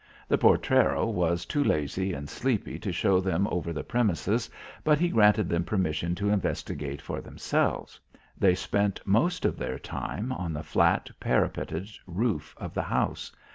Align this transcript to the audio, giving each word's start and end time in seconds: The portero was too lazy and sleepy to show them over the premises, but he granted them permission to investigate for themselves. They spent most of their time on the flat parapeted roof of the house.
The 0.27 0.37
portero 0.39 1.05
was 1.05 1.45
too 1.45 1.63
lazy 1.63 2.11
and 2.11 2.27
sleepy 2.27 2.79
to 2.79 2.91
show 2.91 3.19
them 3.21 3.45
over 3.51 3.71
the 3.71 3.83
premises, 3.83 4.49
but 4.83 4.97
he 4.97 5.09
granted 5.09 5.47
them 5.47 5.63
permission 5.63 6.15
to 6.15 6.31
investigate 6.31 6.99
for 7.03 7.21
themselves. 7.21 7.99
They 8.35 8.55
spent 8.55 8.99
most 9.05 9.45
of 9.45 9.57
their 9.59 9.77
time 9.77 10.31
on 10.31 10.53
the 10.53 10.63
flat 10.63 11.11
parapeted 11.19 11.87
roof 12.07 12.55
of 12.57 12.73
the 12.73 12.81
house. 12.81 13.31